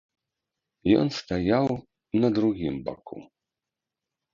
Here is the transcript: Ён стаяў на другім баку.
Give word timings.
Ён 1.01 1.07
стаяў 1.19 1.65
на 2.25 2.29
другім 2.41 2.75
баку. 2.93 3.17